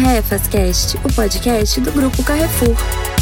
[0.00, 3.17] Tarefas Cast, o podcast do Grupo Carrefour.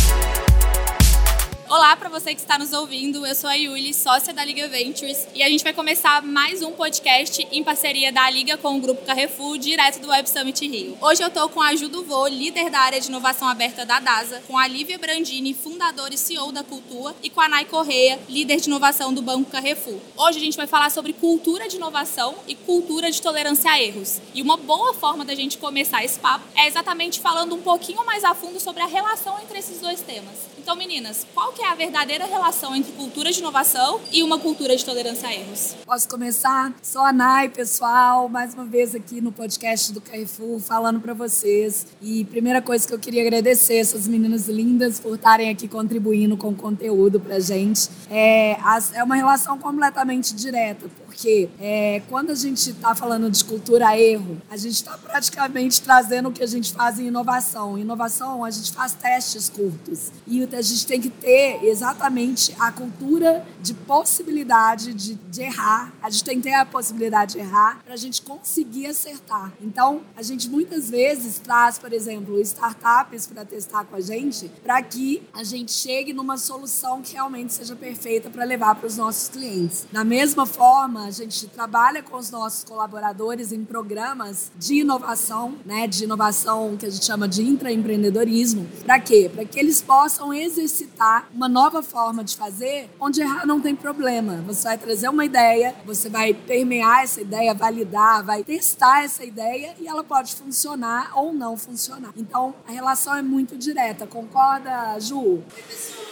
[1.69, 5.27] Olá para você que está nos ouvindo, eu sou a Yuli, sócia da Liga Ventures,
[5.35, 9.05] e a gente vai começar mais um podcast em parceria da Liga com o Grupo
[9.05, 10.97] Carrefour, direto do Web Summit Rio.
[11.01, 14.45] Hoje eu estou com a Ju Vô, líder da área de inovação aberta da DASA,
[14.47, 18.61] com a Lívia Brandini, fundadora e CEO da Cultura, e com a Nai Correia, líder
[18.61, 19.99] de inovação do Banco Carrefour.
[20.17, 24.21] Hoje a gente vai falar sobre cultura de inovação e cultura de tolerância a erros.
[24.33, 28.23] E uma boa forma da gente começar esse papo é exatamente falando um pouquinho mais
[28.23, 30.56] a fundo sobre a relação entre esses dois temas.
[30.67, 34.77] Então, meninas, qual que é a verdadeira relação entre cultura de inovação e uma cultura
[34.77, 35.77] de tolerância a erros?
[35.87, 36.75] Posso começar?
[36.83, 41.87] Sou a Nai, pessoal, mais uma vez aqui no podcast do Carrefour, falando para vocês.
[42.03, 46.53] E primeira coisa que eu queria agradecer essas meninas lindas por estarem aqui contribuindo com
[46.53, 47.89] conteúdo pra gente.
[48.11, 48.57] É,
[48.95, 54.37] é uma relação completamente direta, porque é, quando a gente está falando de cultura erro,
[54.51, 57.79] a gente está praticamente trazendo o que a gente faz em inovação.
[57.79, 60.13] Inovação, a gente faz testes curtos.
[60.27, 65.91] E a gente tem que ter exatamente a cultura de possibilidade de, de errar.
[66.03, 69.55] A gente tem que ter a possibilidade de errar para a gente conseguir acertar.
[69.63, 74.83] Então, a gente muitas vezes traz, por exemplo, startups para testar com a gente, para
[74.83, 79.31] que a gente chegue numa solução que realmente seja perfeita para levar para os nossos
[79.31, 79.87] clientes.
[79.91, 85.87] Da mesma forma, a gente trabalha com os nossos colaboradores em programas de inovação, né,
[85.87, 88.67] de inovação que a gente chama de intraempreendedorismo.
[88.85, 89.31] Para quê?
[89.33, 94.43] Para que eles possam exercitar uma nova forma de fazer, onde errar não tem problema.
[94.47, 99.77] Você vai trazer uma ideia, você vai permear essa ideia, validar, vai testar essa ideia
[99.79, 102.13] e ela pode funcionar ou não funcionar.
[102.17, 104.09] Então, a relação é muito direta.
[104.09, 105.21] Concorda, Ju?
[105.21, 106.05] Oi, pessoal.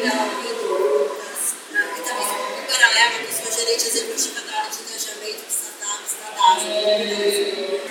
[0.00, 0.38] Legal
[2.78, 6.66] paralelo, que sou gerente executiva da área de engajamento de startups da DASA.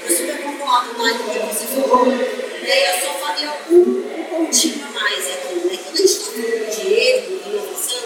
[0.06, 2.06] Eu super concordo mais com o que você falou.
[2.06, 2.96] Né?
[2.96, 5.56] Eu só faria um, um pontinho a mais aqui.
[5.56, 5.80] Né?
[5.84, 8.02] Quando a gente está falando de erro, de inovação,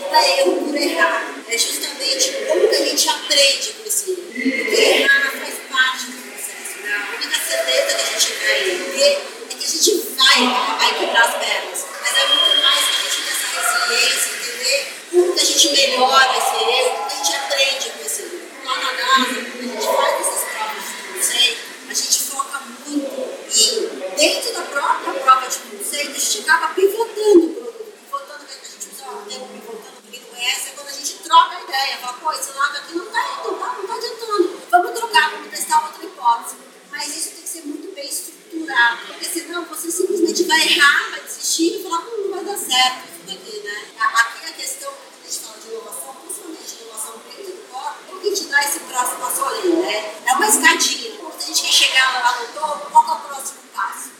[0.00, 1.34] não é erro por errar.
[1.48, 4.22] É justamente como que a gente aprende com esse erro.
[4.26, 6.82] Porque errar faz parte do processo.
[6.82, 6.90] Né?
[6.92, 8.60] A única certeza que a gente vai
[8.94, 11.86] ter é que a gente vai, vai quebrar as pernas.
[12.00, 15.72] Mas é muito mais que a gente ter essa resiliência, entender como que a gente
[15.72, 18.40] melhora esse erro, como que a gente aprende com esse erro.
[18.64, 23.36] Lá na NASA, quando a gente faz essas provas de conceito, a gente foca muito
[23.48, 27.94] e dentro da própria prova de conceito, a gente acaba pivotando o produto.
[28.04, 31.14] Pivotando, que a gente usa o termo pivotando, porque não conhece, é quando a gente
[31.22, 34.62] troca a ideia, fala, pô, esse lado aqui não está indo, tá, não está adiantando.
[34.70, 36.56] Vamos trocar, vamos testar outra hipótese.
[36.90, 41.20] Mas isso tem que ser muito bem estruturado, porque senão você simplesmente vai errar, vai
[41.20, 43.88] desistir e falar, hum, não vai dar certo isso daqui, né?
[43.98, 48.20] Aqui a questão a gente fala de inovação, principalmente de inovação dentro do corpo, como
[48.20, 50.14] que a gente dá esse próximo passo ali, né?
[50.24, 51.16] É uma escadinha.
[51.18, 54.10] Quando a gente quer chegar lá no topo, qual é o próximo passo?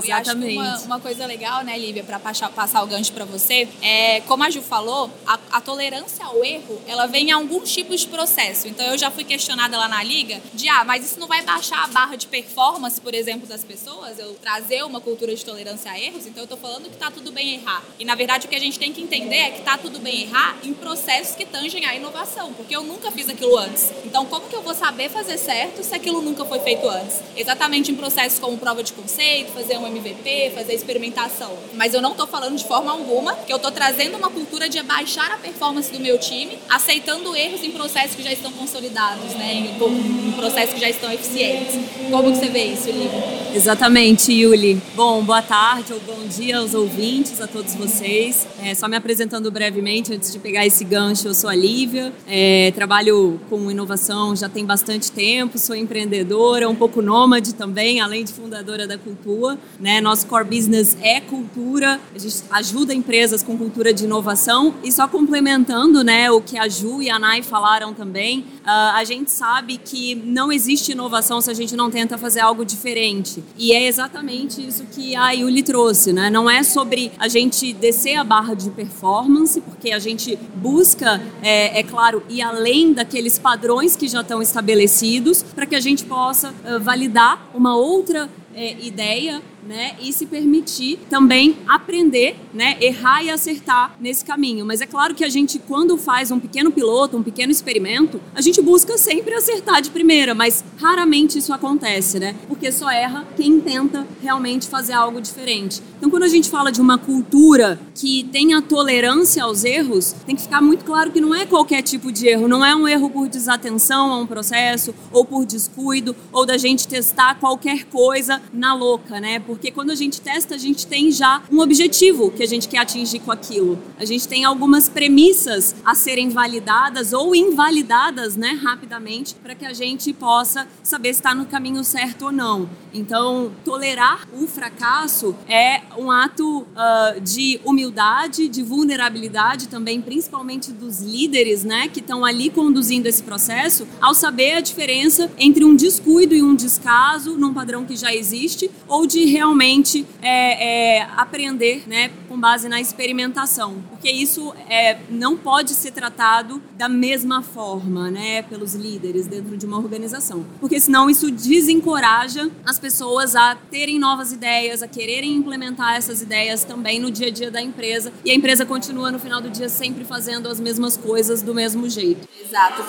[0.00, 0.54] Legal, Exatamente.
[0.54, 3.24] e acho que uma, uma coisa legal, né, Lívia, para passar, passar o gancho para
[3.24, 7.72] você, é, como a Ju falou, a, a, tolerância ao erro, ela vem em alguns
[7.72, 8.68] tipos de processo.
[8.68, 11.84] Então, eu já fui questionada lá na liga de, ah, mas isso não vai baixar
[11.84, 14.18] a barra de performance, por exemplo, das pessoas?
[14.18, 16.26] Eu trazer uma cultura de tolerância a erros?
[16.26, 17.82] Então, eu tô falando que tá tudo bem errar.
[17.98, 20.22] E, na verdade, o que a gente tem que entender é que tá tudo bem
[20.22, 23.92] errar em processos que tangem a inovação, porque eu nunca fiz aquilo antes.
[24.04, 27.20] Então, como que eu vou saber fazer certo se aquilo nunca foi feito antes?
[27.36, 31.52] Exatamente em processos como prova de conceito, fazer um MVP, fazer experimentação.
[31.74, 34.78] Mas eu não estou falando de forma alguma que eu estou trazendo uma cultura de
[34.78, 39.54] abaixar a performance do meu time, aceitando erros em processos que já estão consolidados, né?
[39.54, 41.76] em, processos que já estão eficientes.
[42.10, 43.46] Como que você vê isso, Lívia?
[43.54, 44.80] Exatamente, Yuli.
[44.94, 48.46] Bom, boa tarde ou bom dia aos ouvintes, a todos vocês.
[48.62, 52.70] É, só me apresentando brevemente, antes de pegar esse gancho, eu sou a Lívia, é,
[52.72, 58.32] trabalho com inovação já tem bastante tempo, sou empreendedora, um pouco nômade também, além de
[58.32, 59.58] fundadora da Cultua.
[59.78, 60.00] Né?
[60.00, 65.06] Nosso core business é cultura, a gente ajuda empresas com cultura de inovação e só
[65.06, 69.78] complementando né, o que a Ju e a Nai falaram também, uh, a gente sabe
[69.78, 73.42] que não existe inovação se a gente não tenta fazer algo diferente.
[73.56, 76.30] E é exatamente isso que a Yuli trouxe, né?
[76.30, 81.80] Não é sobre a gente descer a barra de performance, porque a gente busca, é,
[81.80, 86.50] é claro, ir além daqueles padrões que já estão estabelecidos para que a gente possa
[86.50, 93.30] uh, validar uma outra é, ideia né, e se permitir também aprender, né, errar e
[93.30, 94.64] acertar nesse caminho.
[94.64, 98.40] Mas é claro que a gente, quando faz um pequeno piloto, um pequeno experimento, a
[98.40, 102.34] gente busca sempre acertar de primeira, mas raramente isso acontece, né?
[102.48, 105.82] Porque só erra quem tenta realmente fazer algo diferente.
[105.98, 110.42] Então, quando a gente fala de uma cultura que tenha tolerância aos erros, tem que
[110.42, 113.28] ficar muito claro que não é qualquer tipo de erro, não é um erro por
[113.28, 119.18] desatenção a um processo, ou por descuido, ou da gente testar qualquer coisa na louca,
[119.20, 119.38] né?
[119.56, 122.76] Porque quando a gente testa, a gente tem já um objetivo que a gente quer
[122.76, 123.78] atingir com aquilo.
[123.98, 129.72] A gente tem algumas premissas a serem validadas ou invalidadas, né, rapidamente, para que a
[129.72, 132.68] gente possa saber se está no caminho certo ou não.
[132.92, 141.00] Então, tolerar o fracasso é um ato uh, de humildade, de vulnerabilidade também, principalmente dos
[141.00, 146.34] líderes, né, que estão ali conduzindo esse processo, ao saber a diferença entre um descuido
[146.34, 152.10] e um descaso num padrão que já existe, ou de realmente é, é, aprender, né,
[152.26, 158.42] com base na experimentação, porque isso é, não pode ser tratado da mesma forma, né,
[158.42, 164.32] pelos líderes dentro de uma organização, porque senão isso desencoraja as pessoas a terem novas
[164.32, 168.34] ideias, a quererem implementar essas ideias também no dia a dia da empresa e a
[168.34, 172.26] empresa continua no final do dia sempre fazendo as mesmas coisas do mesmo jeito.
[172.42, 172.82] Exato,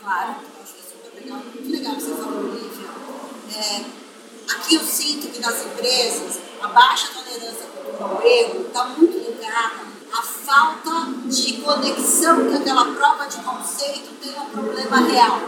[0.00, 0.36] claro.
[0.62, 2.86] Acho que é legal, legal você falou, Lívia.
[3.56, 4.05] É,
[4.48, 7.66] aqui eu sinto que nas empresas a baixa tolerância
[8.00, 14.38] ao erro está muito ligada à falta de conexão que aquela prova de conceito tem
[14.40, 15.40] um problema real.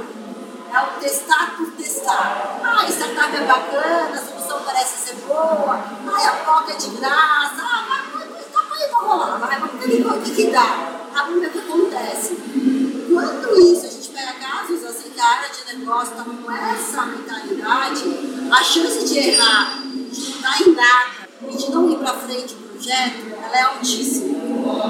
[0.73, 2.61] É o testar por testar.
[2.63, 6.89] Ah, a startup é bacana, a solução parece ser boa, ah, a POC é de
[6.91, 10.99] graça, ah, mas, mas tá aí, vamos lá, vai, vamos ver o que, que dá.
[11.15, 12.37] Vamos ver o que acontece.
[13.13, 17.07] Quando isso a gente pega casos assim que a área de negócio está com essa
[17.07, 18.05] mentalidade,
[18.53, 22.55] a chance de errar, de não dar em nada e de não ir para frente
[22.55, 24.39] o projeto, ela é altíssima.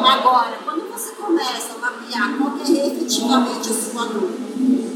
[0.06, 4.30] Agora, quando você começa a mapear qual é efetivamente a sua dor,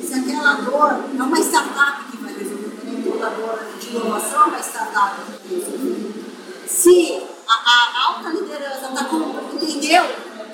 [0.05, 4.47] se aquela dor é uma startup que vai resolver, nem toda dor de inovação é
[4.49, 6.25] uma startup que vai resolver.
[6.67, 9.17] Se a, a alta liderança tá com,
[9.55, 10.05] entendeu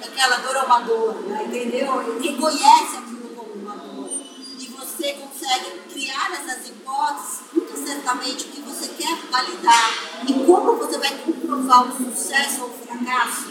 [0.00, 1.46] que aquela dor é uma dor, né?
[1.48, 2.20] entendeu?
[2.22, 4.28] E reconhece aquilo como uma dor.
[4.60, 5.12] E você
[5.48, 9.92] consegue criar essas hipóteses, muito certamente, o que você quer validar
[10.28, 13.46] e como você vai comprovar o sucesso ou o fracasso.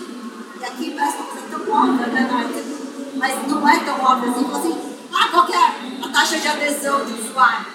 [0.60, 3.16] E aqui parece uma coisa tão óbvia, né, Nath?
[3.16, 4.46] Mas não é tão óbvio assim.
[4.54, 7.66] assim ah, qual é a taxa de adesão de usuário?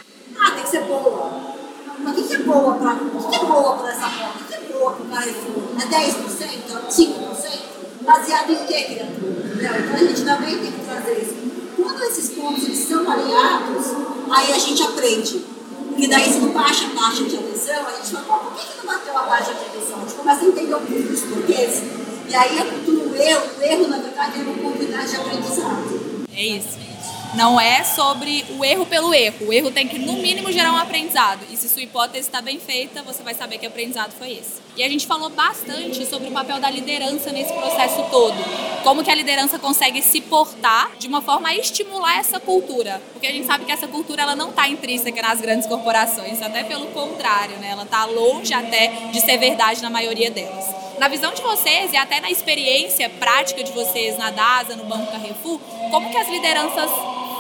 [0.41, 1.53] Ah, tem que ser boa.
[1.99, 4.39] Mas o que, é boa para o que, é boa para essa porta?
[4.39, 5.63] O que, é boa para o Carrefour?
[5.81, 6.89] É 10%?
[6.91, 7.63] 5%?
[8.03, 9.79] Baseado em quê, criatura?
[9.79, 11.42] Então a gente também tem que trazer isso.
[11.83, 13.87] Quando esses pontos eles são alinhados,
[14.31, 15.45] aí a gente aprende.
[15.89, 18.79] Porque daí se não baixa a taxa de adesão, a gente fala, por que, que
[18.79, 19.97] não bateu a taxa de adesão?
[19.97, 21.83] A gente começa a entender um pouco dos porquês.
[22.29, 26.25] E aí a cultura, o erro, o erro, na verdade, é uma oportunidade de aprendizado.
[26.35, 26.92] É isso.
[27.35, 29.47] Não é sobre o erro pelo erro.
[29.47, 31.41] O erro tem que, no mínimo, gerar um aprendizado.
[31.51, 34.61] E se sua hipótese está bem feita, você vai saber que o aprendizado foi esse.
[34.77, 38.37] E a gente falou bastante sobre o papel da liderança nesse processo todo.
[38.83, 43.01] Como que a liderança consegue se portar de uma forma a estimular essa cultura.
[43.13, 46.43] Porque a gente sabe que essa cultura ela não está intrínseca nas grandes corporações.
[46.43, 47.71] Até pelo contrário, né?
[47.71, 50.67] Ela está longe até de ser verdade na maioria delas.
[50.99, 55.11] Na visão de vocês e até na experiência prática de vocês na DASA, no Banco
[55.11, 55.59] Carrefour,
[55.91, 56.91] como que as lideranças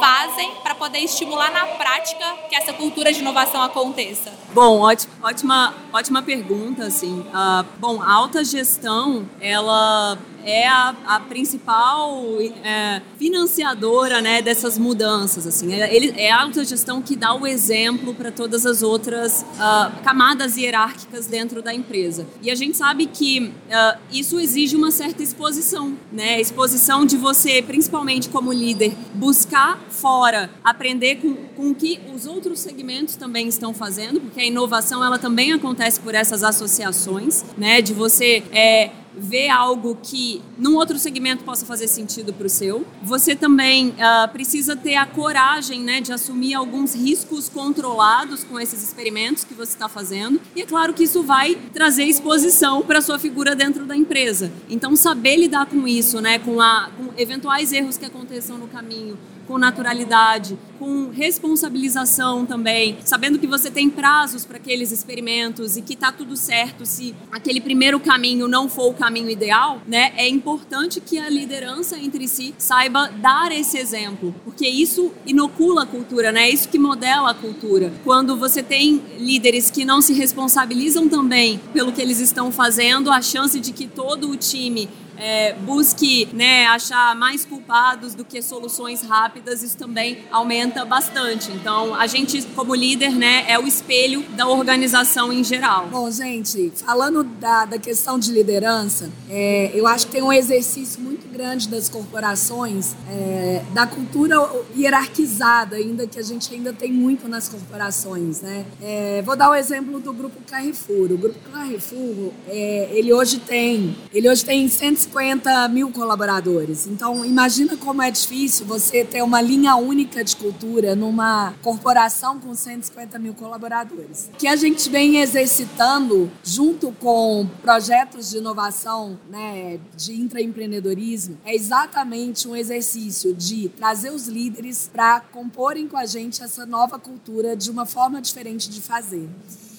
[0.02, 4.32] fazem para poder estimular na prática que essa cultura de inovação aconteça?
[4.52, 7.20] Bom, ótima, ótima, pergunta, assim.
[7.20, 12.23] Uh, bom, a alta gestão, ela é a, a principal
[12.65, 15.47] é, financiadora né, dessas mudanças.
[15.47, 15.73] Assim.
[15.73, 20.57] É, ele, é a autogestão que dá o exemplo para todas as outras uh, camadas
[20.57, 22.26] hierárquicas dentro da empresa.
[22.43, 25.97] E a gente sabe que uh, isso exige uma certa exposição.
[26.11, 26.40] Né?
[26.40, 32.61] Exposição de você, principalmente como líder, buscar fora, aprender com, com o que os outros
[32.61, 37.81] segmentos também estão fazendo, porque a inovação ela também acontece por essas associações, né?
[37.81, 38.43] de você...
[38.52, 42.87] É, ver algo que num outro segmento possa fazer sentido para o seu.
[43.02, 48.83] Você também uh, precisa ter a coragem né, de assumir alguns riscos controlados com esses
[48.83, 50.40] experimentos que você está fazendo.
[50.57, 54.52] E é claro que isso vai trazer exposição para a sua figura dentro da empresa.
[54.69, 59.19] Então, saber lidar com isso, né, com, a, com eventuais erros que aconteçam no caminho,
[59.46, 65.94] com naturalidade, com responsabilização também, sabendo que você tem prazos para aqueles experimentos e que
[65.94, 70.12] está tudo certo se aquele primeiro caminho não for o caminho ideal, né?
[70.16, 75.87] É importante que a liderança entre si saiba dar esse exemplo, porque isso inocula a
[75.87, 76.49] cultura, né?
[76.49, 77.92] É isso que modela a cultura.
[78.04, 83.22] Quando você tem líderes que não se responsabilizam também pelo que eles estão fazendo, a
[83.22, 84.88] chance de que todo o time
[85.23, 91.52] é, busque né, achar mais culpados do que soluções rápidas, isso também aumenta bastante.
[91.52, 95.87] Então, a gente, como líder, né, é o espelho da organização em geral.
[95.87, 101.00] Bom, gente, falando da, da questão de liderança, é, eu acho que tem um exercício
[101.00, 104.37] muito grande das corporações, é, da cultura
[104.76, 108.41] hierarquizada, ainda que a gente ainda tem muito nas corporações.
[108.43, 108.64] Né?
[108.83, 111.12] É, vou dar o exemplo do Grupo Carrefour.
[111.12, 116.87] O Grupo Carrefour, é, ele hoje tem, ele hoje tem 150 150 mil colaboradores.
[116.87, 122.54] Então, imagina como é difícil você ter uma linha única de cultura numa corporação com
[122.54, 124.31] 150 mil colaboradores.
[124.38, 132.49] Que a gente vem exercitando junto com projetos de inovação, né, de intraempreendedorismo, é exatamente
[132.49, 137.71] um exercício de trazer os líderes para comporem com a gente essa nova cultura de
[137.71, 139.28] uma forma diferente de fazer.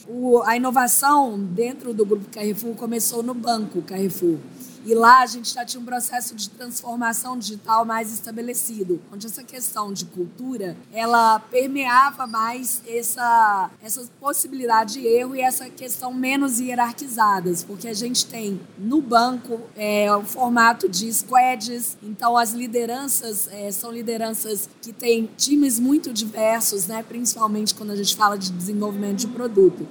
[0.08, 4.38] O, a inovação dentro do Grupo Carrefour começou no Banco Carrefour.
[4.86, 9.44] E lá a gente já tinha um processo de transformação digital mais estabelecido, onde essa
[9.44, 16.60] questão de cultura, ela permeava mais essa, essa possibilidade de erro e essa questão menos
[16.60, 23.48] hierarquizadas, porque a gente tem no banco é, o formato de squads, então as lideranças
[23.52, 28.52] é, são lideranças que têm times muito diversos, né, principalmente quando a gente fala de
[28.52, 29.88] desenvolvimento de produto.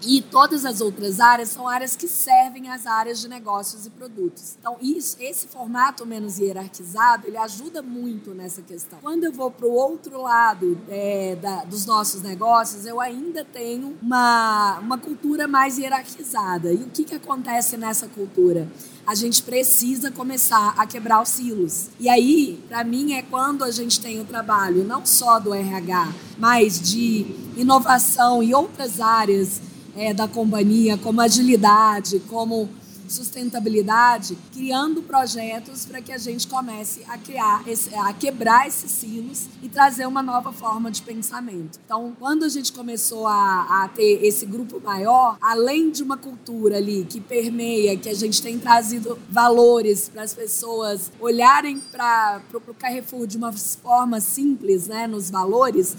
[0.00, 4.56] E todas as outras áreas são áreas que servem às áreas de negócios e produtos.
[4.58, 8.98] Então, isso, esse formato menos hierarquizado, ele ajuda muito nessa questão.
[9.02, 13.98] Quando eu vou para o outro lado é, da, dos nossos negócios, eu ainda tenho
[14.00, 16.72] uma, uma cultura mais hierarquizada.
[16.72, 18.68] E o que, que acontece nessa cultura?
[19.08, 21.88] a gente precisa começar a quebrar os silos.
[21.98, 26.12] E aí, para mim, é quando a gente tem o trabalho não só do RH,
[26.36, 27.24] mas de
[27.56, 29.62] inovação e outras áreas
[29.98, 32.68] é, da companhia, como agilidade, como
[33.08, 39.46] sustentabilidade, criando projetos para que a gente comece a criar, esse, a quebrar esses silos
[39.62, 41.80] e trazer uma nova forma de pensamento.
[41.84, 46.76] Então, quando a gente começou a, a ter esse grupo maior, além de uma cultura
[46.76, 52.74] ali que permeia, que a gente tem trazido valores para as pessoas olharem para o
[52.74, 55.96] Carrefour de uma forma simples, né, nos valores,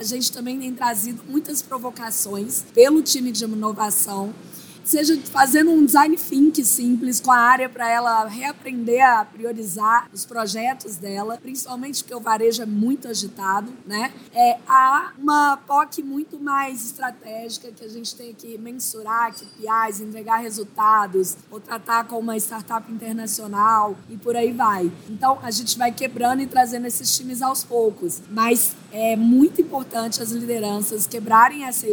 [0.00, 4.32] a gente também tem trazido muitas provocações pelo time de inovação,
[4.84, 10.24] seja fazendo um design think simples com a área para ela reaprender a priorizar os
[10.24, 14.12] projetos dela, principalmente porque o varejo é muito agitado, né?
[14.34, 20.38] É, há uma POC muito mais estratégica que a gente tem que mensurar KPIs, entregar
[20.38, 24.90] resultados, ou tratar com uma startup internacional e por aí vai.
[25.08, 30.22] Então a gente vai quebrando e trazendo esses times aos poucos, mas é muito importante
[30.22, 31.86] as lideranças quebrarem essa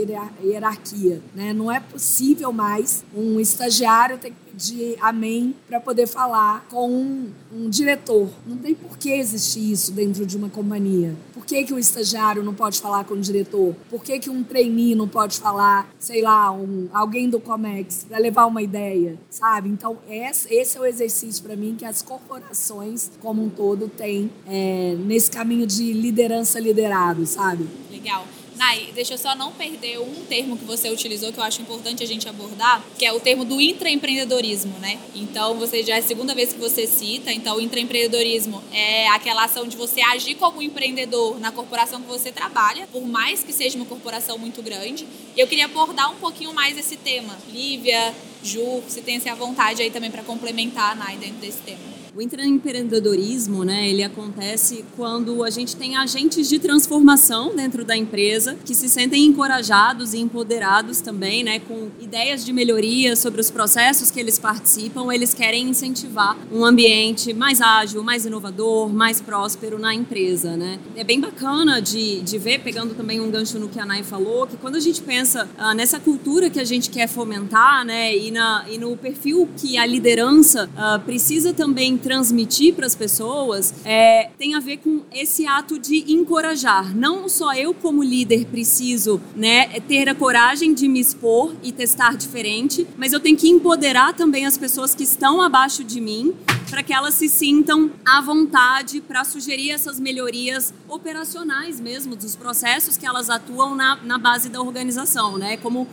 [0.44, 1.22] hierarquia.
[1.36, 1.54] Né?
[1.54, 2.77] Não é possível mais
[3.16, 8.28] um estagiário ter que pedir amém para poder falar com um, um, diretor.
[8.46, 11.16] Não tem por que existir isso dentro de uma companhia.
[11.32, 13.76] Por que, que o estagiário não pode falar com o diretor?
[13.90, 18.18] Por que, que um trainee não pode falar, sei lá, um, alguém do Comex para
[18.18, 19.70] levar uma ideia, sabe?
[19.70, 24.32] Então, esse, esse é o exercício para mim que as corporações como um todo têm
[24.48, 27.68] é, nesse caminho de liderança liderado, sabe?
[27.92, 28.26] Legal.
[28.58, 32.02] Nai, deixa eu só não perder um termo que você utilizou que eu acho importante
[32.02, 35.00] a gente abordar, que é o termo do intraempreendedorismo, né?
[35.14, 39.44] Então, você já é a segunda vez que você cita, então o intraempreendedorismo é aquela
[39.44, 43.78] ação de você agir como empreendedor na corporação que você trabalha, por mais que seja
[43.78, 45.08] uma corporação muito grande.
[45.36, 47.38] E eu queria abordar um pouquinho mais esse tema.
[47.52, 48.12] Lívia,
[48.44, 51.97] Ju, se tem-se à vontade aí também para complementar, Nai, dentro desse tema.
[52.18, 58.58] O intraempreendedorismo, né, ele acontece quando a gente tem agentes de transformação dentro da empresa
[58.66, 64.10] que se sentem encorajados e empoderados também, né, com ideias de melhoria sobre os processos
[64.10, 65.14] que eles participam.
[65.14, 70.80] Eles querem incentivar um ambiente mais ágil, mais inovador, mais próspero na empresa, né.
[70.96, 74.48] É bem bacana de, de ver, pegando também um gancho no que a Nay falou,
[74.48, 78.32] que quando a gente pensa ah, nessa cultura que a gente quer fomentar, né, e,
[78.32, 84.30] na, e no perfil que a liderança ah, precisa também transmitir para as pessoas é,
[84.40, 86.96] tem a ver com esse ato de encorajar.
[86.96, 92.16] Não só eu, como líder, preciso né, ter a coragem de me expor e testar
[92.16, 96.34] diferente, mas eu tenho que empoderar também as pessoas que estão abaixo de mim
[96.70, 102.98] para que elas se sintam à vontade para sugerir essas melhorias operacionais mesmo dos processos
[102.98, 105.58] que elas atuam na, na base da organização, né?
[105.58, 105.88] Como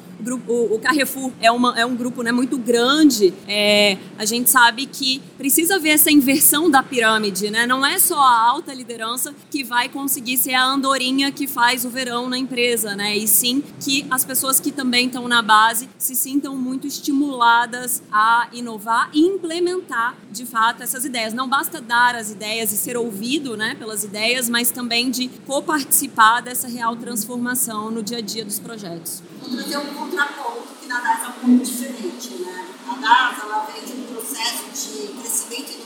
[0.48, 5.20] o, Carrefour é, uma, é um grupo né, muito grande, é, a gente sabe que
[5.36, 7.66] precisa ver essa inversão da pirâmide, né?
[7.66, 11.88] Não é só a alta liderança que vai conseguir ser a andorinha que faz o
[11.88, 13.16] verão na empresa, né?
[13.16, 18.48] E sim que as pessoas que também estão na base se sintam muito estimuladas a
[18.52, 21.32] inovar e implementar de fato essas ideias.
[21.32, 26.42] Não basta dar as ideias e ser ouvido né, pelas ideias, mas também de co-participar
[26.42, 29.22] dessa real transformação no dia a dia dos projetos.
[29.40, 32.34] Vou trazer um contraponto que na DAS é um pouco diferente.
[32.42, 32.66] Né?
[32.90, 35.83] A DAS ela vem de um processo de crescimento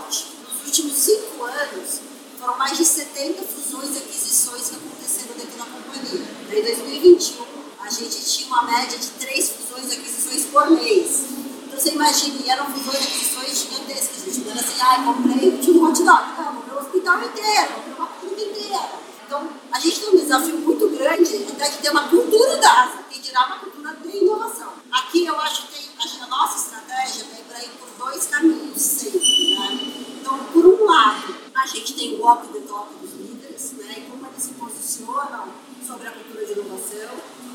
[0.00, 0.26] forte.
[0.42, 2.00] Nos últimos cinco anos,
[2.38, 6.26] foram mais de 70 fusões e aquisições que aconteceram dentro da companhia.
[6.50, 7.44] Em 2021,
[7.80, 11.24] a gente tinha uma média de três fusões e aquisições por mês.
[11.66, 14.40] Então você imagina, e eram fusões e aquisições gigantescas, gente.
[14.40, 16.22] Não era assim, ah, comprei um hot dog.
[16.38, 19.00] Não, comprei o hospital inteiro, comprei uma clínica inteira.
[19.26, 22.98] Então, a gente tem um desafio muito grande até de ter uma cultura da ASA,
[23.08, 24.72] que dirá uma cultura de inovação.
[24.90, 29.58] Aqui eu acho que tem, a nossa estratégia vem para ir por dois caminhos sempre.
[29.58, 30.16] Né?
[30.18, 33.96] Então, por um lado, a gente tem o walk the talk dos líderes, né?
[33.98, 35.48] e como eles se posicionam
[35.86, 37.10] sobre a cultura de inovação.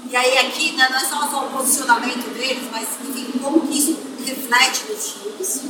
[0.07, 3.97] E aí aqui né, não é só, o posicionamento deles, mas enfim, como que isso
[4.23, 5.61] reflete nos times.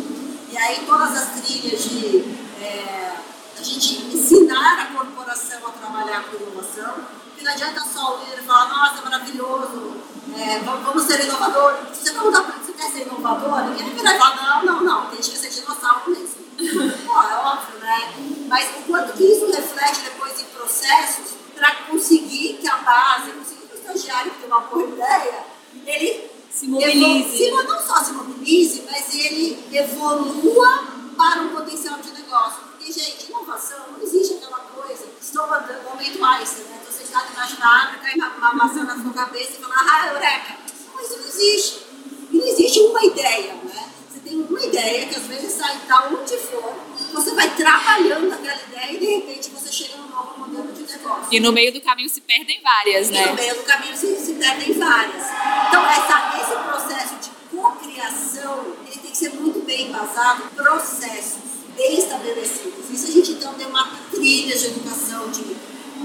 [0.52, 2.26] E aí todas as trilhas de
[2.62, 3.16] é,
[3.58, 6.94] a gente ensinar a corporação a trabalhar com inovação,
[7.30, 9.96] porque não adianta só o líder falar, nossa, é maravilhoso,
[10.38, 11.78] é, vamos ser inovador.
[11.94, 15.38] Se você para você quer ser inovador, ninguém vai falar, não, não, não, tem que
[15.38, 16.46] ser dinossauro mesmo.
[17.06, 18.14] Pô, é óbvio, né?
[18.48, 23.68] Mas o quanto que isso reflete depois em processos para conseguir que a base, conseguir
[23.68, 25.46] que o estagiário que tem uma boa ideia,
[25.86, 27.44] ele se mobilize.
[27.44, 27.64] Evol...
[27.64, 30.84] não só se mobilize, mas ele evolua
[31.18, 32.60] para um potencial de negócio.
[32.72, 35.06] Porque, gente, inovação não existe aquela coisa.
[35.20, 36.82] Estou mandando o momento Einstein, né?
[36.90, 40.58] Você está debaixo da árvore, cai uma maçã na sua cabeça e fala, ah, eureka!
[40.94, 41.85] Não, isso não existe.
[42.32, 43.90] E não existe uma ideia, né?
[44.10, 46.74] Você tem uma ideia que às vezes sai da onde for,
[47.14, 51.28] você vai trabalhando aquela ideia e de repente você chega num novo modelo de negócio.
[51.32, 53.24] E no meio do caminho se perdem várias, né?
[53.24, 55.26] E no meio do caminho se, se perdem várias.
[55.68, 61.56] Então, essa, esse processo de cocriação, ele tem que ser muito bem embasado em processos
[61.76, 62.90] bem estabelecidos.
[62.90, 65.44] Isso a gente então tem uma trilha de educação, de,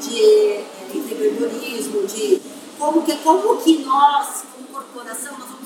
[0.01, 2.41] de é, empreendedorismo, de
[2.79, 5.60] como que, como que nós, como corporação, nós vamos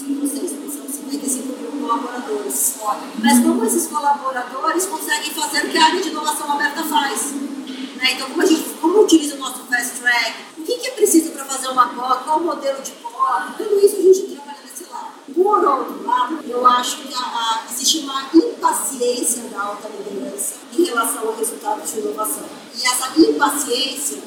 [0.00, 2.76] 500, são 55 mil colaboradores.
[3.22, 7.32] Mas como esses colaboradores conseguem fazer o que a área de inovação aberta faz?
[7.32, 8.12] Né?
[8.12, 10.34] Então, como, a gente, como utiliza o nosso fast track?
[10.58, 12.24] O que, que é preciso para fazer uma POC?
[12.24, 13.56] Qual o modelo de POC?
[13.58, 15.12] Tudo isso a gente trabalha nesse lado.
[15.34, 21.28] Por outro lado, eu acho que a, existe uma impaciência da alta liderança em relação
[21.28, 22.48] ao resultado de inovação.
[22.74, 24.18] E essa impaciência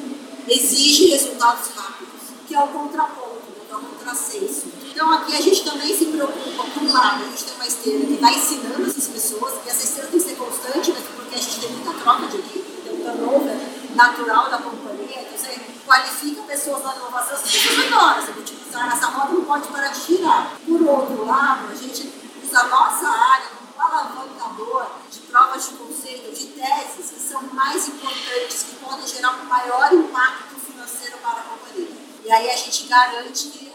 [0.47, 3.63] exige resultados rápidos, que é o contraponto, né?
[3.71, 4.67] é o contrassenso.
[4.93, 8.05] Então aqui a gente também se preocupa, por um lado, a gente tem uma esteira
[8.05, 11.59] que vai ensinando essas pessoas, e essa esteira tem que ser constante, porque a gente
[11.61, 13.57] tem muita troca de equipe turnover
[13.95, 18.69] natural da companhia, então você qualifica pessoas na inovação, você precisa agora, você tem que
[18.69, 20.57] usar, essa roda não pode parar de girar.
[20.63, 26.35] Por outro lado, a gente usa a nossa área como alavancador de provas de conceito,
[26.35, 31.43] de teses que são mais importantes, que podem gerar um maior impacto financeiro para a
[31.43, 32.03] companhia.
[32.25, 33.72] E aí a gente garante que,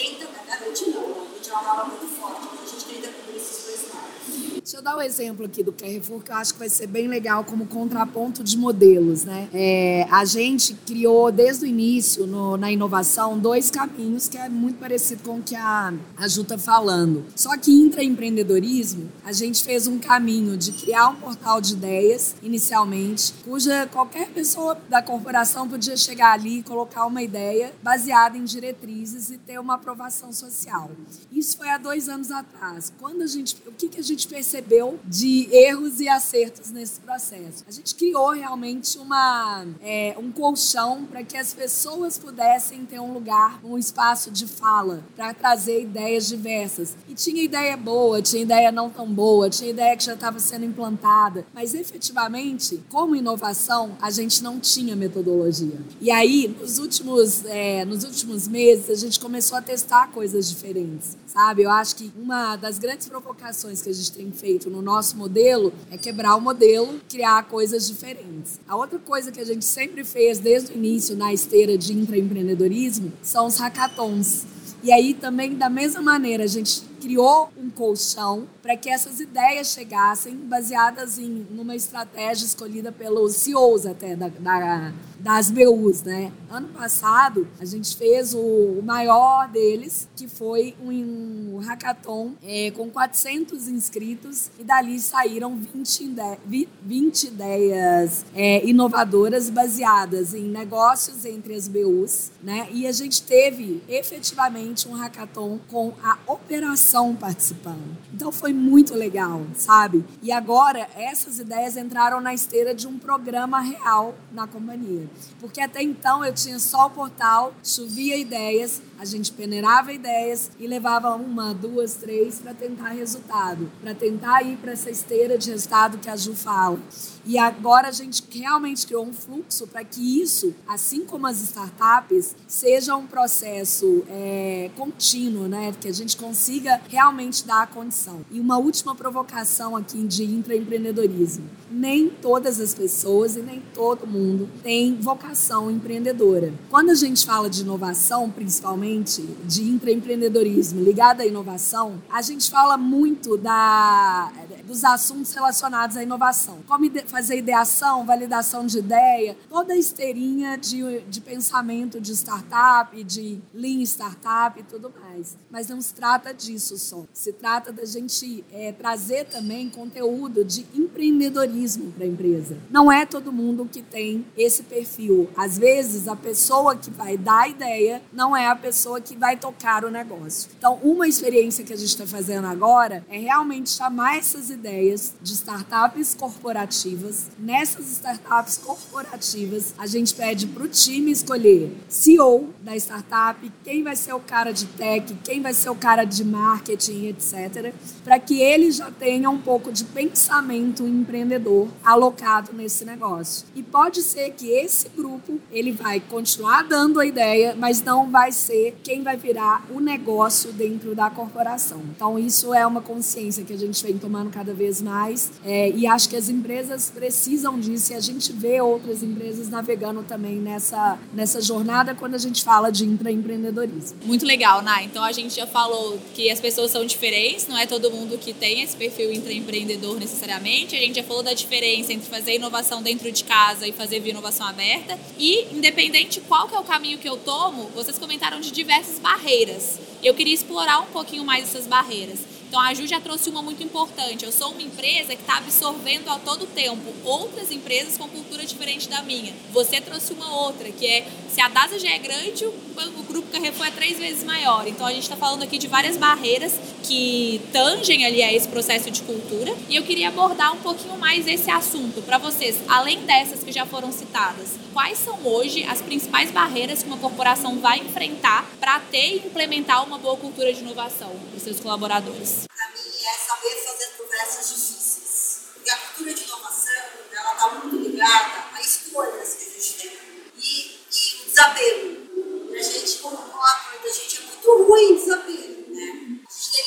[0.00, 3.12] a gente tenta, garante não, a gente é uma muito forte, mas a gente tenta
[3.12, 4.59] cobrir esses dois lados.
[4.70, 7.08] Deixa eu dar um exemplo aqui do Carrefour que eu acho que vai ser bem
[7.08, 9.48] legal como contraponto de modelos, né?
[9.52, 14.78] É, a gente criou desde o início no, na inovação dois caminhos que é muito
[14.78, 17.24] parecido com o que a, a Ju está falando.
[17.34, 23.34] Só que intraempreendedorismo, a gente fez um caminho de criar um portal de ideias inicialmente,
[23.42, 29.30] cuja qualquer pessoa da corporação podia chegar ali e colocar uma ideia baseada em diretrizes
[29.30, 30.92] e ter uma aprovação social.
[31.32, 32.92] Isso foi há dois anos atrás.
[33.00, 34.59] Quando a gente, o que, que a gente percebeu?
[34.60, 37.64] Percebeu de erros e acertos nesse processo.
[37.66, 43.12] A gente criou realmente uma, é, um colchão para que as pessoas pudessem ter um
[43.12, 46.94] lugar, um espaço de fala, para trazer ideias diversas.
[47.08, 50.64] E tinha ideia boa, tinha ideia não tão boa, tinha ideia que já estava sendo
[50.64, 55.78] implantada, mas efetivamente, como inovação, a gente não tinha metodologia.
[56.00, 61.16] E aí, nos últimos, é, nos últimos meses, a gente começou a testar coisas diferentes,
[61.32, 61.62] sabe?
[61.62, 65.72] Eu acho que uma das grandes provocações que a gente tem feito no nosso modelo
[65.90, 68.58] é quebrar o modelo, criar coisas diferentes.
[68.66, 73.12] A outra coisa que a gente sempre fez desde o início na esteira de intraempreendedorismo
[73.22, 74.44] são os hackathons.
[74.82, 79.68] E aí também, da mesma maneira, a gente criou um colchão para que essas ideias
[79.68, 86.30] chegassem baseadas em numa estratégia escolhida pelos CEOs até da, da, das BUs, né?
[86.50, 93.68] Ano passado a gente fez o, maior deles, que foi um, hackathon é, com 400
[93.68, 96.14] inscritos e dali saíram 20,
[96.46, 102.68] ide 20 ideias é, inovadoras baseadas em negócios entre as BUs, né?
[102.72, 107.96] E a gente teve efetivamente um hackathon com a operação participando.
[108.12, 110.04] Então foi muito legal, sabe?
[110.20, 115.08] E agora essas ideias entraram na esteira de um programa real na companhia.
[115.38, 120.66] Porque até então eu tinha só o portal, chovia ideias, a gente peneirava ideias e
[120.66, 125.98] levava uma, duas, três para tentar resultado, para tentar ir para essa esteira de resultado
[125.98, 126.78] que a Ju fala.
[127.24, 132.34] E agora a gente realmente criou um fluxo para que isso, assim como as startups,
[132.46, 135.74] seja um processo é, contínuo, né?
[135.80, 138.24] Que a gente consiga realmente dar a condição.
[138.30, 141.44] E uma última provocação aqui de intraempreendedorismo.
[141.70, 146.52] Nem todas as pessoas e nem todo mundo tem vocação empreendedora.
[146.68, 152.76] Quando a gente fala de inovação, principalmente de intraempreendedorismo ligado à inovação, a gente fala
[152.76, 154.32] muito da
[154.70, 156.58] dos assuntos relacionados à inovação.
[156.66, 163.40] Como fazer ideação, validação de ideia, toda a esteirinha de, de pensamento de startup, de
[163.52, 165.36] lean startup e tudo mais.
[165.50, 167.04] Mas não se trata disso só.
[167.12, 171.59] Se trata da gente é, trazer também conteúdo de empreendedorismo
[171.96, 172.56] para a empresa.
[172.70, 175.28] Não é todo mundo que tem esse perfil.
[175.36, 179.36] Às vezes, a pessoa que vai dar a ideia não é a pessoa que vai
[179.36, 180.50] tocar o negócio.
[180.56, 185.32] Então, uma experiência que a gente está fazendo agora é realmente chamar essas ideias de
[185.34, 187.28] startups corporativas.
[187.38, 193.96] Nessas startups corporativas, a gente pede para o time escolher CEO da startup, quem vai
[193.96, 198.40] ser o cara de tech, quem vai ser o cara de marketing, etc., para que
[198.40, 201.49] ele já tenha um pouco de pensamento empreendedor
[201.84, 203.46] alocado nesse negócio.
[203.54, 208.32] E pode ser que esse grupo ele vai continuar dando a ideia, mas não vai
[208.32, 211.80] ser quem vai virar o negócio dentro da corporação.
[211.94, 215.30] Então isso é uma consciência que a gente vem tomando cada vez mais.
[215.44, 220.02] É, e acho que as empresas precisam disso e a gente vê outras empresas navegando
[220.02, 223.98] também nessa, nessa jornada quando a gente fala de intraempreendedorismo.
[224.04, 224.84] Muito legal, Nai.
[224.84, 228.32] Então a gente já falou que as pessoas são diferentes, não é todo mundo que
[228.32, 230.76] tem esse perfil intraempreendedor necessariamente.
[230.76, 234.12] A gente já falou da diferença entre fazer inovação dentro de casa e fazer via
[234.12, 234.98] inovação aberta.
[235.18, 239.78] E independente qual que é o caminho que eu tomo, vocês comentaram de diversas barreiras.
[240.02, 242.20] Eu queria explorar um pouquinho mais essas barreiras.
[242.50, 244.24] Então a Ju já trouxe uma muito importante.
[244.24, 248.88] Eu sou uma empresa que está absorvendo a todo tempo outras empresas com cultura diferente
[248.88, 249.32] da minha.
[249.52, 252.44] Você trouxe uma outra, que é se a DASA já é grande,
[252.88, 254.66] o grupo Carrefour é três vezes maior.
[254.66, 258.90] Então a gente está falando aqui de várias barreiras que tangem ali a esse processo
[258.90, 259.54] de cultura.
[259.68, 263.66] E eu queria abordar um pouquinho mais esse assunto para vocês, além dessas que já
[263.66, 264.50] foram citadas.
[264.72, 269.84] Quais são hoje as principais barreiras que uma corporação vai enfrentar para ter e implementar
[269.84, 272.46] uma boa cultura de inovação para os seus colaboradores?
[272.60, 275.40] para mim, é saber fazer conversas difíceis.
[275.54, 279.98] Porque a cultura de inovação, ela está muito ligada a escolhas que a gente tem.
[280.36, 282.10] E, e o desapego.
[282.50, 286.20] E a gente, como colaborador, a gente é muito ruim desapego, né?
[286.28, 286.64] A gente tem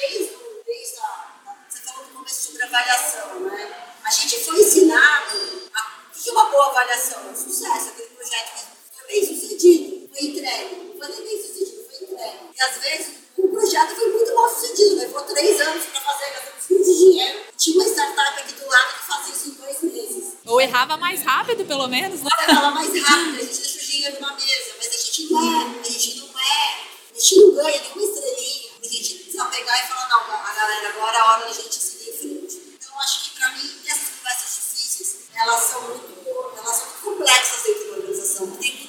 [0.00, 1.36] desde, desde a,
[1.68, 3.76] você falou no começo sobre avaliação, né?
[4.02, 5.36] A gente foi ensinado
[5.74, 7.30] a, o que é uma boa avaliação?
[7.30, 10.94] Um sucesso, aquele projeto que foi bem sucedido, foi entregue.
[10.98, 12.38] Foi nem bem sucedido, foi entregue.
[12.56, 16.70] E às vezes o projeto foi muito mal sucedido, levou três anos para fazer, gastamos
[16.70, 17.40] muito dinheiro.
[17.58, 20.32] Tinha uma startup aqui do lado que fazia isso em dois meses.
[20.46, 22.30] Ou errava mais rápido, pelo menos, né?
[22.48, 25.80] Errava mais rápido, a gente deixa o dinheiro na mesa, mas a gente não é,
[25.80, 28.70] a gente não é, a gente não ganha nenhuma estrelinha.
[28.84, 31.74] A gente precisa pegar e falar, não, a galera, agora é a hora da gente
[31.74, 32.76] seguir em frente.
[32.78, 37.62] Então, acho que para mim, essas conversas difíceis, elas são muito, elas são muito complexas
[37.62, 38.86] dentro da organização, porque tem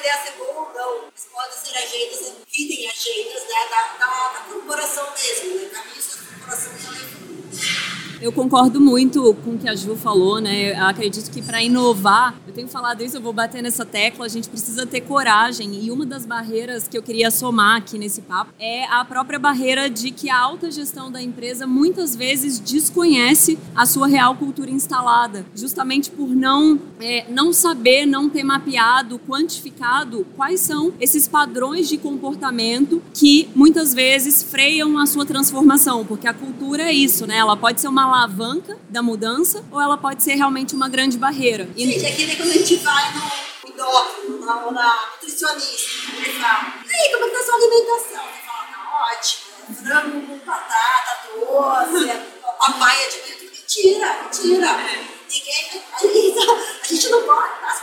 [0.00, 3.68] relacionadas a, a aquela ideia ser boa ou mas podem ser agendas, virem agendas né,
[3.70, 5.68] da, da, da corporação mesmo, né?
[5.68, 7.20] Caminhos da corporação além
[8.20, 10.72] eu concordo muito com o que a Ju falou, né?
[10.72, 14.48] Eu acredito que para inovar, tenho falado isso, eu vou bater nessa tecla, a gente
[14.48, 15.82] precisa ter coragem.
[15.82, 19.88] E uma das barreiras que eu queria somar aqui nesse papo é a própria barreira
[19.88, 25.46] de que a alta gestão da empresa muitas vezes desconhece a sua real cultura instalada,
[25.54, 31.96] justamente por não, é, não saber, não ter mapeado, quantificado quais são esses padrões de
[31.96, 37.38] comportamento que muitas vezes freiam a sua transformação, porque a cultura é isso, né?
[37.38, 41.66] Ela pode ser uma alavanca da mudança ou ela pode ser realmente uma grande barreira.
[41.74, 41.86] E...
[41.98, 46.92] Gente, que nem quando a gente vai no endócrino, na, na nutricionista, ele fala, e
[46.92, 48.24] aí, como é que tá a sua alimentação?
[48.26, 52.08] Você fala, tá ótimo, frango com batata doce,
[52.58, 53.40] papaya de vento.
[53.44, 54.66] Mentira, mentira.
[55.30, 57.78] Ninguém, a, gente, não pode, nas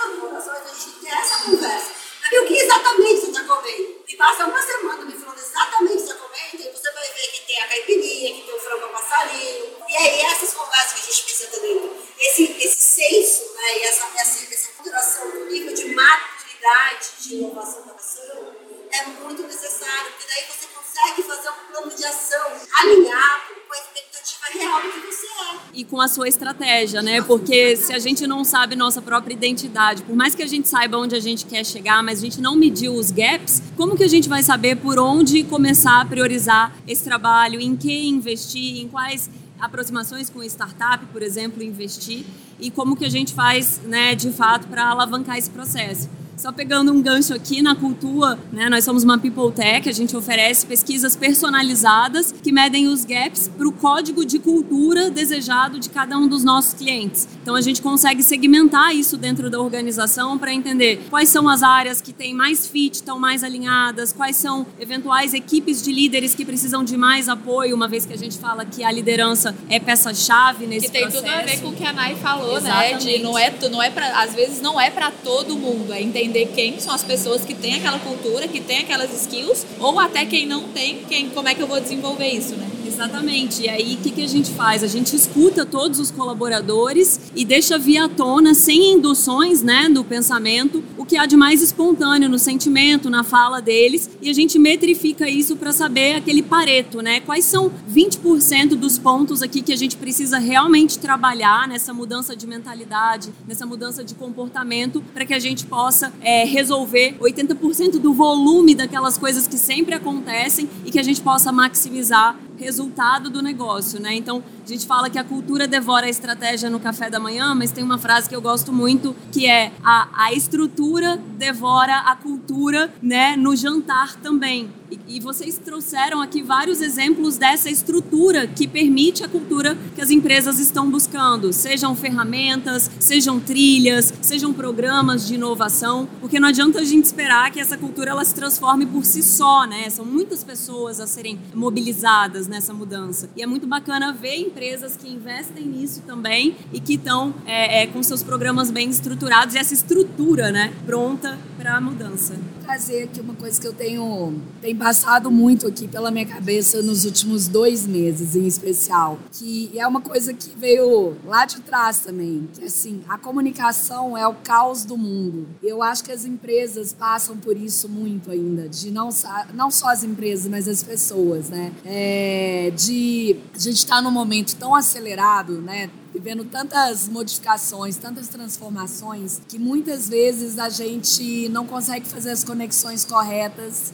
[26.27, 27.21] Com a sua estratégia, né?
[27.21, 30.97] Porque se a gente não sabe nossa própria identidade, por mais que a gente saiba
[30.97, 34.07] onde a gente quer chegar, mas a gente não mediu os gaps, como que a
[34.07, 39.29] gente vai saber por onde começar a priorizar esse trabalho, em que investir, em quais
[39.57, 42.25] aproximações com startup, por exemplo, investir
[42.59, 46.09] e como que a gente faz, né, de fato, para alavancar esse processo.
[46.37, 50.15] Só pegando um gancho aqui na cultura, né, nós somos uma People Tech, a gente
[50.15, 56.15] oferece pesquisas personalizadas que medem os gaps para o código de cultura desejado de cada
[56.15, 57.27] um dos nossos clientes.
[57.41, 62.01] Então a gente consegue segmentar isso dentro da organização para entender quais são as áreas
[62.01, 66.83] que têm mais fit, estão mais alinhadas, quais são eventuais equipes de líderes que precisam
[66.83, 70.85] de mais apoio, uma vez que a gente fala que a liderança é peça-chave nesse
[70.85, 71.23] que tem processo.
[71.23, 73.05] tudo a ver com o que a Nai falou, Exatamente.
[73.07, 73.17] né?
[73.17, 76.26] De não é, não é pra, às vezes não é para todo mundo, é entender
[76.27, 80.25] entender quem são as pessoas que têm aquela cultura, que têm aquelas skills, ou até
[80.25, 82.67] quem não tem, quem, como é que eu vou desenvolver isso, né?
[82.97, 83.61] Exatamente.
[83.61, 84.83] E aí, o que, que a gente faz?
[84.83, 90.03] A gente escuta todos os colaboradores e deixa via à tona, sem induções né, do
[90.03, 94.57] pensamento, o que há de mais espontâneo no sentimento, na fala deles, e a gente
[94.57, 97.19] metrifica isso para saber aquele pareto, né?
[97.19, 102.47] Quais são 20% dos pontos aqui que a gente precisa realmente trabalhar nessa mudança de
[102.47, 108.73] mentalidade, nessa mudança de comportamento, para que a gente possa é, resolver 80% do volume
[108.73, 114.15] daquelas coisas que sempre acontecem e que a gente possa maximizar resultado do negócio, né?
[114.15, 117.71] Então, a gente fala que a cultura devora a estratégia no café da manhã, mas
[117.71, 122.93] tem uma frase que eu gosto muito, que é a, a estrutura devora a cultura,
[123.01, 124.69] né, no jantar também.
[124.89, 130.09] E, e vocês trouxeram aqui vários exemplos dessa estrutura que permite a cultura que as
[130.09, 136.83] empresas estão buscando, sejam ferramentas, sejam trilhas, sejam programas de inovação, porque não adianta a
[136.83, 139.89] gente esperar que essa cultura ela se transforme por si só, né?
[139.89, 143.29] São muitas pessoas a serem mobilizadas nessa mudança.
[143.35, 147.87] E é muito bacana ver empresas que investem nisso também e que estão é, é,
[147.87, 152.35] com seus programas bem estruturados e essa estrutura, né, pronta para a mudança.
[152.63, 157.05] Trazer aqui uma coisa que eu tenho, tenho passado muito aqui pela minha cabeça nos
[157.05, 159.19] últimos dois meses, em especial.
[159.31, 162.49] Que é uma coisa que veio lá de trás também.
[162.53, 165.47] Que assim, a comunicação é o caos do mundo.
[165.63, 168.67] Eu acho que as empresas passam por isso muito ainda.
[168.67, 169.09] De não,
[169.53, 171.71] não só as empresas, mas as pessoas, né?
[171.85, 175.89] É, de a gente estar tá num momento tão acelerado, né?
[176.13, 183.05] vivendo tantas modificações, tantas transformações, que muitas vezes a gente não consegue fazer as conexões
[183.05, 183.93] corretas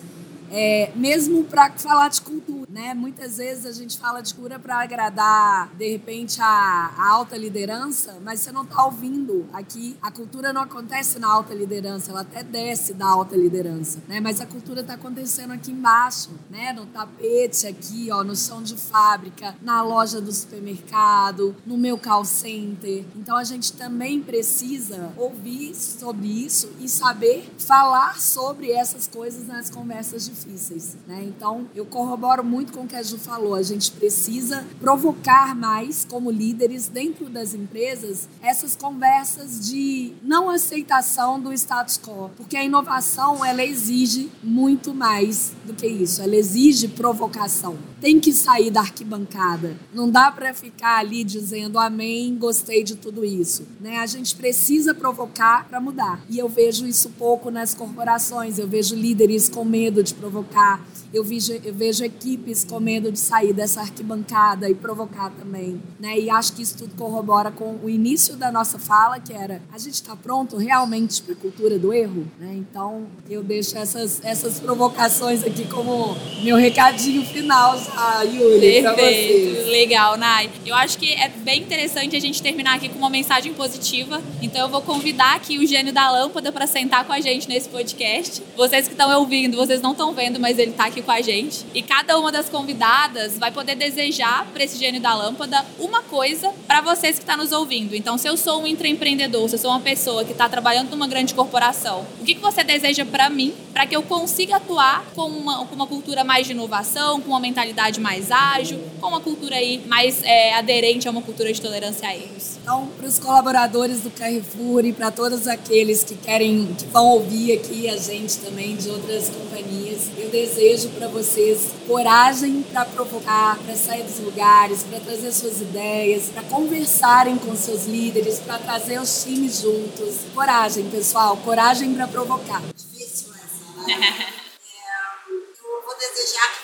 [0.56, 2.96] é, mesmo para falar de cultura, né?
[2.96, 8.18] Muitas vezes a gente fala de cura para agradar, de repente, a, a, alta liderança,
[8.24, 9.96] mas você não está ouvindo aqui.
[10.02, 14.20] A cultura não acontece na alta liderança, ela até desce da alta liderança, né?
[14.20, 16.74] Mas a cultura está acontecendo aqui embaixo, né?
[16.74, 22.26] No tapete aqui, ó, no chão de fábrica, na loja do supermercado, no meu call
[22.26, 23.06] center.
[23.16, 29.70] Então a gente também precisa ouvir sobre isso e saber falar sobre essas coisas nas
[29.70, 31.24] conversas difíceis, né?
[31.24, 33.56] Então, eu corroboro muito muito com o que a Ju falou.
[33.56, 41.40] A gente precisa provocar mais, como líderes dentro das empresas, essas conversas de não aceitação
[41.40, 42.32] do status quo.
[42.38, 46.22] Porque a inovação, ela exige muito mais do que isso.
[46.22, 47.78] Ela exige provocação.
[48.04, 49.78] Tem que sair da arquibancada.
[49.94, 53.66] Não dá para ficar ali dizendo amém, gostei de tudo isso.
[53.80, 53.96] Né?
[54.00, 56.22] A gente precisa provocar para mudar.
[56.30, 58.60] E eu vejo isso pouco nas corporações.
[58.60, 63.20] Eu vejo líderes com medo de provocar eu vejo, eu vejo equipes com medo de
[63.20, 65.80] sair dessa arquibancada e provocar também.
[66.00, 66.20] Né?
[66.20, 69.78] E acho que isso tudo corrobora com o início da nossa fala, que era a
[69.78, 72.28] gente está pronto realmente para a cultura do erro?
[72.40, 72.56] Né?
[72.56, 79.68] Então, eu deixo essas, essas provocações aqui como meu recadinho final já, Yuri, vocês.
[79.68, 80.50] Legal, Nai.
[80.66, 84.22] Eu acho que é bem interessante a gente terminar aqui com uma mensagem positiva.
[84.42, 87.70] Então, eu vou convidar aqui o gênio da lâmpada para sentar com a gente nesse
[87.70, 88.42] podcast.
[88.56, 91.66] Vocês que estão ouvindo, vocês não estão vendo, mas ele está aqui com a gente.
[91.74, 96.52] E cada uma das convidadas vai poder desejar para esse gênio da lâmpada uma coisa
[96.68, 97.96] para vocês que estão tá nos ouvindo.
[97.96, 101.08] Então, se eu sou um intraempreendedor, se eu sou uma pessoa que está trabalhando numa
[101.08, 105.28] grande corporação, o que, que você deseja para mim, para que eu consiga atuar com
[105.28, 109.56] uma, com uma cultura mais de inovação, com uma mentalidade mais ágil, com uma cultura
[109.56, 112.58] aí mais é, aderente a uma cultura de tolerância a erros?
[112.62, 117.52] Então, para os colaboradores do Carrefour e para todos aqueles que querem, que vão ouvir
[117.60, 123.76] aqui a gente também de outras companhias, eu desejo para vocês coragem para provocar, para
[123.76, 129.24] sair dos lugares, para trazer suas ideias, para conversarem com seus líderes, para trazer os
[129.24, 130.20] times juntos.
[130.34, 132.62] Coragem, pessoal, coragem para provocar.
[132.74, 133.94] Difícil essa, né?
[134.00, 136.63] é, eu vou desejar que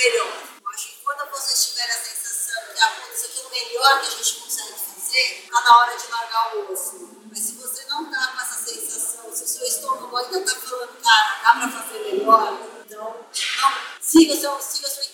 [0.00, 0.32] melhor.
[0.62, 4.06] Eu acho que quando vocês tiverem a sensação que ah, aqui é o melhor que
[4.06, 7.10] a gente consegue fazer, está na hora de largar o osso.
[7.28, 11.02] Mas se você não está com essa sensação, se o seu estômago ainda está falando,
[11.02, 13.26] cara, dá para fazer melhor, então,
[13.60, 15.09] não, siga, seu, siga a sua.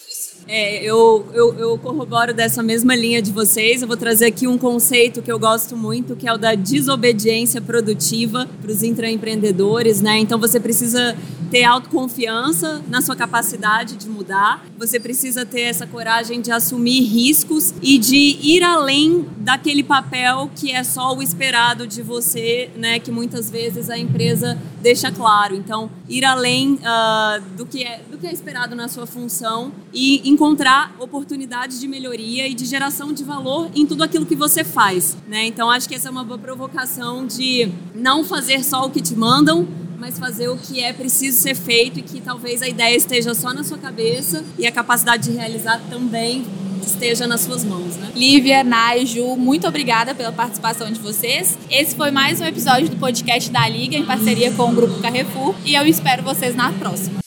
[0.48, 3.82] É, eu, eu, eu corroboro dessa mesma linha de vocês.
[3.82, 7.60] Eu vou trazer aqui um conceito que eu gosto muito, que é o da desobediência
[7.60, 10.18] produtiva para os intraempreendedores, né?
[10.18, 11.16] Então você precisa
[11.50, 17.72] ter autoconfiança na sua capacidade de mudar, você precisa ter essa coragem de assumir riscos
[17.80, 23.10] e de ir além daquele papel que é só o esperado de você, né, que
[23.10, 25.54] muitas vezes a empresa deixa claro.
[25.54, 30.28] Então, ir além uh, do, que é, do que é esperado na sua função e
[30.28, 35.16] encontrar oportunidades de melhoria e de geração de valor em tudo aquilo que você faz.
[35.26, 35.46] Né?
[35.46, 39.14] Então, acho que essa é uma boa provocação de não fazer só o que te
[39.16, 39.66] mandam,
[39.98, 43.52] mas fazer o que é preciso ser feito e que talvez a ideia esteja só
[43.52, 46.44] na sua cabeça e a capacidade de realizar também
[46.84, 48.10] esteja nas suas mãos, né?
[48.14, 51.58] Lívia, Nai, Ju, muito obrigada pela participação de vocês.
[51.70, 55.54] Esse foi mais um episódio do podcast da Liga em parceria com o Grupo Carrefour
[55.64, 57.18] e eu espero vocês na próxima.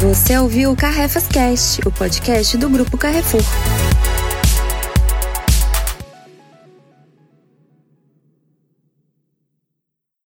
[0.00, 3.42] Você ouviu o Carrefas Cast, o podcast do Grupo Carrefour.